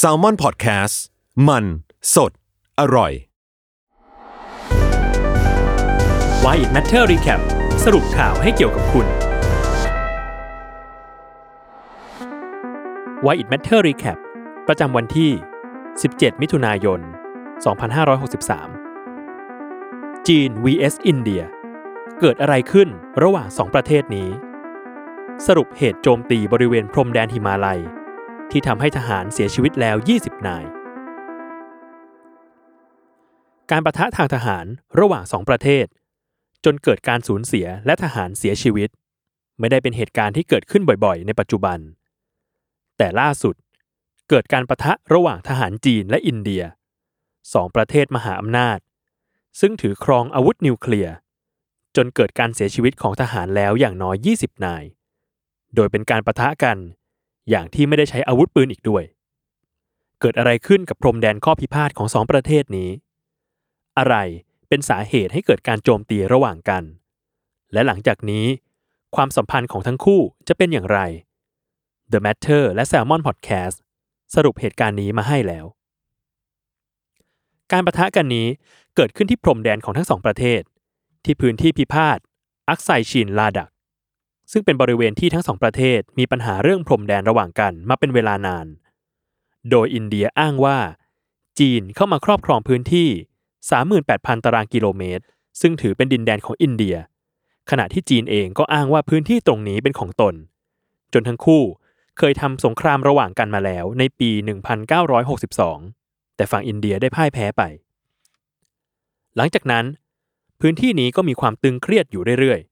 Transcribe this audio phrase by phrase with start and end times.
[0.00, 0.94] s a l ม o n PODCAST
[1.48, 1.64] มัน
[2.14, 2.32] สด
[2.80, 3.12] อร่อย
[6.44, 7.40] Why It Matter Recap
[7.84, 9.06] สรุปข่าวให้เกี่ยวกับคุณ
[13.24, 14.18] Why It Matter Recap
[14.68, 15.30] ประจำวันที่
[15.86, 17.00] 17 มิถุนายน
[19.02, 21.42] 2563 จีน vs อินเดีย
[22.20, 22.88] เกิดอะไรขึ้น
[23.22, 24.28] ระหว่างสองประเทศนี้
[25.46, 27.80] สรุปเหตุโจมตีบริเวณพรมแดนหิมาลัย
[28.52, 30.64] ที่ทำให้ทหารเสียชีวิตแล้ว 20 นาย
[33.70, 34.66] การประทะทางทหาร
[35.00, 35.86] ระหว่างสองประเทศ
[36.64, 38.88] จนเกิดการสูญเสียและทหารเสียชีวิต
[39.58, 41.78] ไม่ได้เป็นเหตุการณ์ที่เกิดขึ้นบ่อยๆ ในปัจจุบัน
[42.96, 43.54] แต่ล่าสุด
[44.28, 46.62] เกิดการประทะระหว่างทหารจีนและอินเดีย
[47.54, 48.78] สองประเทศมหาอำนาจ
[49.60, 51.14] ซึ่งถือครองอาวุธนิวเคลียร์
[51.96, 54.84] จนเกิดการเสียชีวิตของทหารแล้วอย่างน้อย 20 นาย
[55.74, 56.78] โดยเป็นการประทะกัน
[57.50, 59.04] อย่างที่ไม่ได้ใช้อาวุธปืนอีกด้วย
[60.20, 62.90] เกิดอะไรขึ้นกับพรมแดนข้อพิพาทของสองประเทศนี้
[63.98, 64.16] อะไร
[64.68, 66.82] เป็นสาเหตุให้เกิดการโจมตีระหว่างกัน
[67.72, 68.46] และหลังจากนี้
[69.16, 70.98] ความสัมพันธ์ของทั้งคู่จะเป็นอย่างไร
[72.12, 73.76] The Matter และ Salmon Podcast
[74.34, 75.66] สรุปเหตุการณ์นี้มาให้แล้ว
[77.72, 78.46] การประทะกันนี้
[78.96, 80.60] เกิดขึ้นที่พรมแดนของทั้งสองประเทศ
[81.24, 82.18] ที่พื้นที่พิพาท
[82.68, 83.70] อักไซชินลาดัก
[84.52, 88.66] ซึ่งเป็นบริเวณที่ทั้งสองประเทศมีปัญหาเรื่องพรมแดนระหว่างกันมาเป็นเวลานาน
[89.70, 90.78] โดยอินเดียอ้างว่า
[91.58, 93.08] จีนเข้ามาครอบครองพื้นที่
[93.76, 95.24] 38,000 ตารางกิโลเมตร
[95.60, 96.96] ซึ่งถือเป็นดินแดนของอินเดีย
[97.70, 100.34] ขณะที่จีนเองก็อ้างว่าพื้นที่ตรงนี้เป็นของตน
[101.12, 101.62] จนทั้งคู่
[102.18, 104.30] เคยทำสงครามระหว่างกันมาแล้วในปี
[105.14, 107.62] 1962 แต่ฝั่งอินเดียได้พ่ายแพ้ไป
[109.36, 109.84] หลังจากนั้น
[110.60, 112.71] พื้นที่นี้ก็มีความตึงเครียดอยู่เรื่อยๆ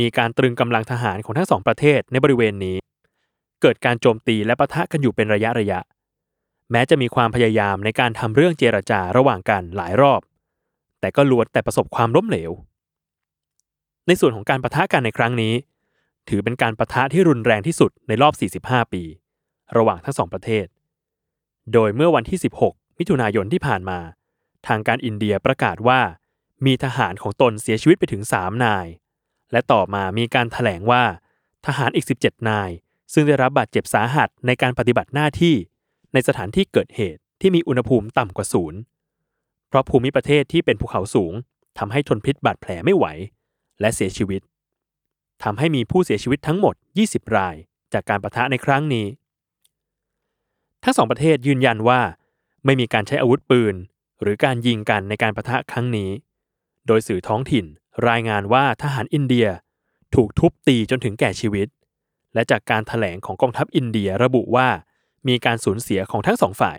[0.00, 2.76] มีการตรึงกำลังทหารของทั้งสองประเทศในบริเวณนี้
[3.62, 5.80] เกิดการโจมตีและปะทะกันอยู่เป็นระยะระยะ
[6.70, 10.20] แม้จะมีความพยายามในการทำเรื่องเจรจาระหว่างกันหลายรอบ
[11.00, 12.52] แต่ก็ล้วนแต่ประสบความล้มเหลว
[14.06, 15.54] ในส่วนของการประทะกันในครั้งนี้
[16.28, 19.02] ถือเป็นการประทะที่รุนแรงที่สุดในรอบ 45 ปี
[19.76, 20.66] ระหว่างทั้งสองประเทศ
[21.72, 22.38] โดยเมื่อวันที่
[22.68, 23.98] 16 มิถุนายนที่ผ่านมา
[24.66, 26.00] ทางการอินเดียประกาศว่า
[26.66, 28.86] มีทหารของตนเสียชีวิตไปถึง 3 นาย
[29.52, 31.02] และต่อมามีการถแถลงว่า
[31.66, 32.70] ทหารอีก 17 นาย
[33.12, 35.54] ซึ่งได้รับบาดเจ็บสาหัสในการปฏิบัติหน้าที่
[36.12, 38.78] ในสถานที่เกิดเหตุที่มีอุณหภูมิต่ำกว่าศูนย์
[39.68, 41.32] เพราะภูมิประเทศที่เป็นภูเขาสูง
[41.78, 43.06] ทำให้ทนพิษบาดแผลไม่ไหว
[43.80, 44.42] และเสียชีวิต
[45.44, 46.74] ทำให้มีผู้เสียชีวิตทั้งหมด
[47.06, 47.56] 20 ราย
[47.92, 49.06] จากการประทะในครั้งนี้
[50.84, 52.00] ทั้งสองประเทศยืนยันว่า
[52.64, 53.74] ไม่มีการใช้อาวุธปืน
[54.22, 56.10] หรือการยิงกันในการประทะครั้งนี้
[56.86, 57.66] โดยสื่อท้องถิ่น
[58.08, 59.48] รายงานว่าทหารอินเดีย
[60.14, 61.68] ถูกทุบตีจนถึงแก่ชีวิต
[62.34, 64.68] และจากการถแถลงของกองทัพอินเดียระบุว่า
[65.28, 66.78] มีการสูญเสียของทั้งสองฝ่าย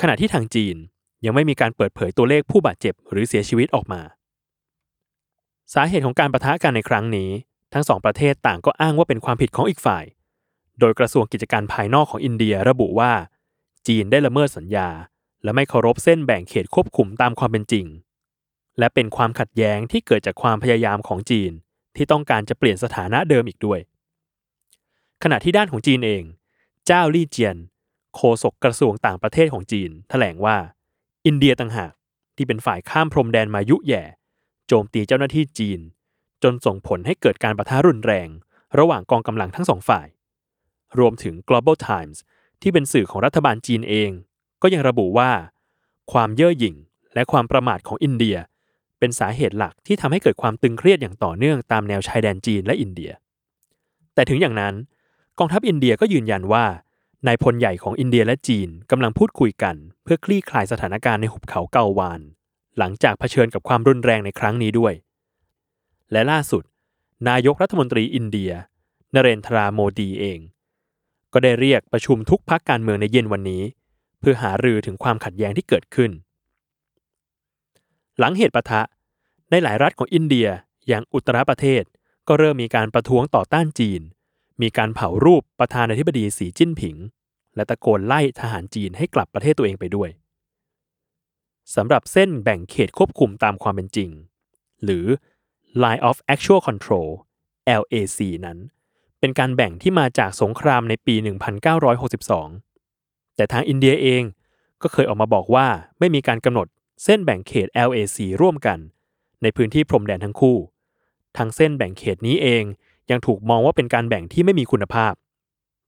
[0.00, 0.76] ขณะที่ทางจีน
[1.24, 4.02] ยังไม่มีการเปิดเผยตัวเลขผู้บาดเจ็บหรือเสียชีวิตออกมา
[5.74, 7.30] สาเหตุของการประทะกันในครั้งนี้
[7.72, 10.04] ทั้งสองประเทศต่างก็อ้างว่าเป็นความผิดของอีกฝ่าย
[10.80, 13.12] โดยกระทรวงกิจการภายนอกของอินเดียระบุว่า
[13.86, 14.88] จีนได้ละเมิดสัญญา
[15.42, 17.86] และไม่เคารพเส้นแบ่งเขตควบคุมตามความเป็นจริง
[18.78, 21.52] และเป็นความขัดแย้งที่เกิดจากความพยายามของจีน
[21.96, 23.80] ที่ต้องการจะเปลี่ยนสถานะเดิมอีกด้วย
[25.22, 26.22] ขณะที่ด้านของจีนเอง
[26.86, 27.56] เจ้าลี่เจียน
[28.14, 30.56] โฆษกกระทรวงต่างประเทศของจีนแถลงว่า
[31.26, 31.92] อินเดียต่างหาก
[32.36, 34.02] ที่เป็นฝ่ายข้ามพรมแดนมายุแย่
[34.66, 35.80] โจมตีเจ้าหน้าที่จีน
[36.42, 38.28] จนส่งผลให้เกิดการประทะรุนแรง
[38.78, 40.06] ระหว่างกองกำลังทั้งสองฝ่าย
[40.98, 42.18] รวมถึง Global Times
[42.62, 44.10] ที่เป็นสื่อของรัฐบาลจีนเอง
[44.62, 45.30] ก็ยังระบุว่า
[46.12, 46.76] ความเย่อหยิ่ง
[47.14, 48.36] และความประมาทของอินเดีย
[49.06, 53.12] เป็นสาเหตุหลักที่ทำให้เกิดความตึงเครียดอย่างต่อเนื่องตามแนวชายแดนจีนและอินเดีย
[54.14, 54.74] แต่ถึงอย่างนั้น
[55.38, 56.64] กองทัพอินเดียก็ยืนยันว่า
[57.26, 62.20] นายพลใหญ่ของอินเดียและจีนกำลังพูดคุยกัน เพื่อคลี่คลายสถานการณ์ในหุบเขาเกาวาน
[62.78, 64.94] หลังจากเผชิญกับความรุนแรงในครั้งนี้ด้วย
[66.12, 66.62] และล่าสุด
[67.28, 68.52] นายกรัฐมนตรีอินเดีย
[69.14, 70.38] นเรนทราโมดีเอง
[71.32, 73.62] ก็ได้เรียกประชุมทุกพักการเมืองในเย็นวันนี้
[74.20, 76.12] เพื่อหารือถึงความขัดแย้งที่เกิดขึ้น
[78.18, 78.82] หลังเหตุปะทะ
[79.50, 80.48] ในหลายรัฐของอินเดีย
[80.88, 81.82] อย่างอุตรประเทศ
[82.28, 84.02] ก็เริ่มมีการประท้วงต่อต้านจีน
[84.62, 86.96] มีการเผารูปประธานาธิบดีสีจิ้นผิง
[87.54, 90.10] และตะโกนไล่ทหารจีนให้กลับประเทศตัวเองไปด้วย
[91.74, 94.10] สำหรับเส้นแบ่งเขตควบคุมตามความเป็นจริง
[94.84, 95.06] หรือ
[95.82, 97.08] Line of Actual Control
[97.80, 98.58] LAC นั้น
[99.20, 101.14] เป็นการแบ่งที่มาจากสงครามในปี
[102.46, 104.22] 1962 แต่ทางอินเดียเอง
[104.82, 105.66] ก็เคยออกมาบอกว่า
[105.98, 106.66] ไม่มีการกำหนด
[107.04, 108.78] เส้นแบ่งเขต LAC ร่วมกัน
[109.42, 110.56] ในพื้นที่พรมแดนทั้งคู่
[111.38, 112.64] ทั้งเส้นแบ่งเขตนี้เอง
[113.10, 115.12] ยังถูกมองว่าเป็นการแบ่งที่ไม่มีคุณภาพ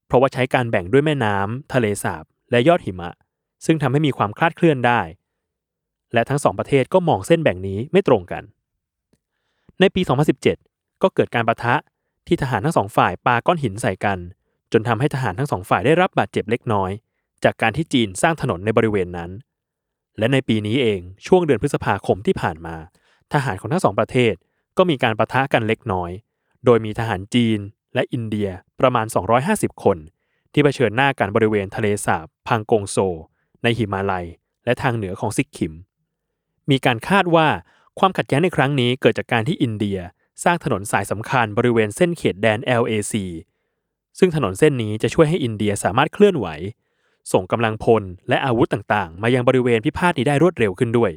[0.06, 3.10] เพราะว่าใช้การแบ่งด้วยแม่น้ำทะเลสาบ และยอดหิมะ
[3.64, 5.00] ซึ่งทำให้มีความคลาดเคลื่อนได้
[6.12, 8.42] และทั้งสองประเทศก็มองเส้นแบ่งนี้ไม่ตรงกัน
[9.80, 10.00] ในปี
[10.50, 11.74] 2017 ก็เกิดการประทะ
[12.26, 14.18] ที่ทหารทั้งสองฝ่ายปาก้อนหินใส่กัน
[14.72, 16.90] จนทำให้ทหารทั้งสองฝ่ายได้รับบาดเจ็บเล็กน้อย
[17.44, 19.30] จากการที่จีนสร้างถนนในบริเวณนั้น
[20.18, 22.76] และในปีนี้เองช่วงเดือนพฤษภาคมที่ผ่านมา
[23.32, 24.34] ทหารของทั้งสองประเทศ
[24.76, 26.10] ก็มีการประทะกันเล็กน้อย
[26.64, 27.58] โดยมีทหารจีน
[27.94, 28.48] และอินเดีย
[28.80, 29.06] ประมาณ
[29.44, 29.98] 250 คน
[30.52, 32.96] ที่เผชิญหน้ากันบริเวณทะเลสาบพังกงโซ
[33.62, 34.26] ในหิมาลัย
[34.64, 35.74] และทางเหนือของซิกคิม
[36.70, 37.48] มีการคาดว่า
[37.98, 39.98] ความขัดแย้งในครั้งนี้เกิดจากการที่อินเดีย
[40.44, 43.14] สร้างถนนสายสำคัญบริเวณเส้นเขตแดน LAC
[44.18, 46.46] ซึ่งถนนเส้นนี้จะช่วยให้อินเดียสามารถเคลื่อนไหว
[47.32, 51.10] ส่งกำลังพลและอาวุธต่างๆ มายังบริเวณพิพาทนี้ได้รวดเร็วขึ้นด้วย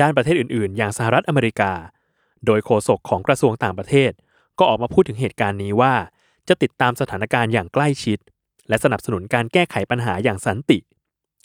[0.00, 1.72] ด้านประเทศอื่นๆ อย่างสหรัฐอเมริกา
[2.46, 4.12] โดยโฆษกของกระทรวงต่างประเทศ
[4.58, 5.94] ก็ออกมาพูดถึงเหตุการณ์นี้ว่า
[6.48, 8.18] จะติดตามสถานการณ์อย่างใกล้ชิด
[8.68, 10.78] และสนับสนุนการแก้ไขปัญหาอย่างสันติ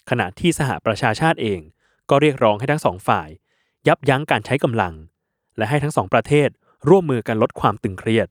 [0.10, 1.60] ขณะที่สหประชาชาติเอง
[2.10, 3.30] ก็เรียกร้องให้ทั้งสองฝ่าย
[3.88, 4.94] ยับยั้งการใช้กำลัง
[5.58, 6.50] และให้ทั้งสองประเทศ
[6.90, 8.28] ร่วมมือกันลดความตึงเครียด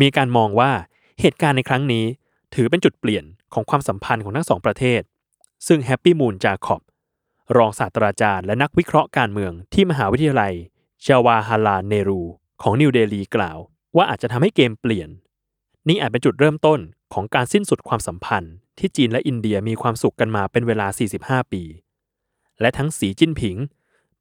[0.00, 0.72] มีการมองว่า
[1.20, 2.04] เหตุการณ์ในครั้งนี้
[2.54, 3.24] ถือเป็นจุดเปลี่ยน
[3.54, 5.00] ของความสัมพันธ์ของทั้งสองประเทศ
[5.66, 6.82] ซึ่ง Happymon Jacob
[7.56, 10.54] รองศาสตราจารย์และนักวิเคราะห์การเมืองที่มหาวิทยาลัย
[11.06, 12.22] จาวาฮาลาลเนห์รู
[12.62, 13.58] ของนิวเดลีกล่าว
[13.96, 15.08] ว่าอาจจะทำให้เกมเปลี่ยน
[15.88, 16.80] นี่อาจเป็นจุดเริ่มต้น
[17.14, 20.86] ของการสิ้นสุดความสัมพันธ์ ที่จีนและอินเดียมีความสุขกันมาเป็นเวลา
[21.20, 21.62] 45 ปี
[22.60, 23.56] และทั้งสีจิ้นผิง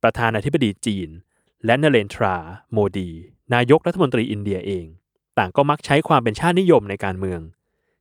[0.04, 1.10] ประธานาธิบดีจีน
[1.66, 2.36] และนเรนทรา
[2.72, 3.10] โมดี
[3.54, 4.86] นายกรัฐมนตรีอินเดียเอง
[5.38, 7.40] ต่างก็มักใช้ความเป็นชาตินิยมในการเมือง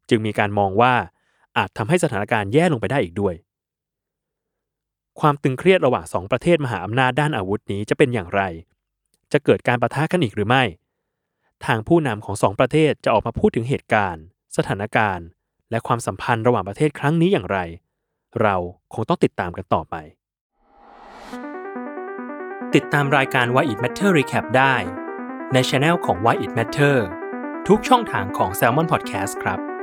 [0.08, 0.94] จึงมีการมองว่า
[1.58, 3.34] อาจทำให้สถานการณ์แย่ลงไปได้อีกด้วย
[5.20, 8.42] ความตึงเครียดระหว่างสองประเทศมหาอำนาจด้านอาวุธนี้จะเป็นอย่างไร
[9.32, 10.64] จะเกิดการประทะกันอีกหรือไม่
[11.66, 14.24] ทางผู้นำของสองประเทศจะออกมาพูดถึงเหตุการณ์
[14.56, 15.26] สถานการณ์
[15.70, 17.58] และความสัมพันธ์ระหว่างประเทศครั้งนี้อย่างไร
[18.42, 18.56] เรา
[18.94, 19.94] คงต้องติดตามกันต่อไป
[22.74, 24.74] ติดตามรายการ Why It Matter Recap ได้
[25.52, 26.96] ในช anel ของ Why It Matter
[27.68, 29.73] ทุกช่องทางของ Salmon Podcast ครับ